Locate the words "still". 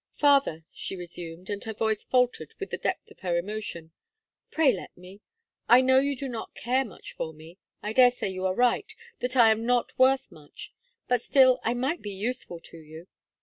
11.21-11.59